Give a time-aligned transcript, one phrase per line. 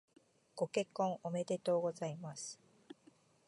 [0.55, 2.59] ご結婚おめでとうございます。